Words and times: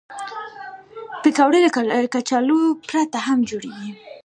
پکورې 1.21 1.59
له 1.65 1.69
کچالو 2.13 2.59
پرته 2.87 3.17
هم 3.27 3.39
جوړېږي 3.49 3.91